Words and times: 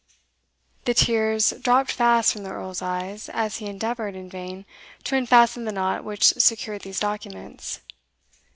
The 0.85 0.95
tears 0.95 1.51
dropped 1.61 1.91
fast 1.91 2.33
from 2.33 2.41
the 2.41 2.49
Earl's 2.49 2.81
eyes, 2.81 3.29
as 3.29 3.57
he 3.57 3.67
endeavoured, 3.67 4.15
in 4.15 4.31
vain, 4.31 4.65
to 5.03 5.15
unfasten 5.15 5.63
the 5.65 5.71
knot 5.71 6.03
which 6.03 6.25
secured 6.39 6.81
these 6.81 6.99
documents. 6.99 7.81